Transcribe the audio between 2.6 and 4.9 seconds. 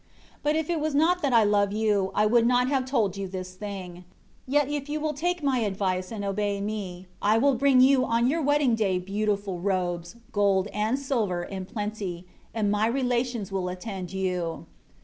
have told you this thing. Yet if